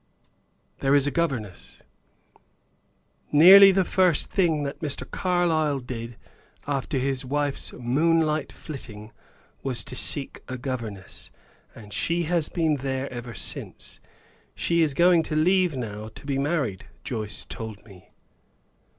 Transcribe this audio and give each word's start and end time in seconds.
"There 0.79 0.95
is 0.95 1.05
a 1.05 1.11
governess?" 1.11 1.83
"Nearly 3.31 3.71
the 3.71 3.83
first 3.83 4.31
thing 4.31 4.63
that 4.63 4.79
Mr. 4.79 5.07
Carlyle 5.07 5.77
did, 5.79 6.17
after 6.65 6.97
his 6.97 7.23
wife's 7.23 7.71
moonlight 7.73 8.51
flitting, 8.51 9.11
was 9.61 9.83
to 9.83 9.95
seek 9.95 10.39
a 10.47 10.57
governess, 10.57 11.29
and 11.75 11.93
she 11.93 12.23
has 12.23 12.49
been 12.49 12.77
there 12.77 13.13
ever 13.13 13.35
since. 13.35 13.99
She 14.55 14.81
is 14.81 14.95
going 14.95 15.21
to 15.21 15.35
leave 15.35 15.77
now; 15.77 16.07
to 16.15 16.25
be 16.25 16.39
married, 16.39 16.87
Joyce 17.03 17.45
told 17.45 17.85
me." 17.85 18.09